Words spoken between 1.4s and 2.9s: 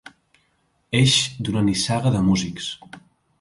d'una nissaga de músics.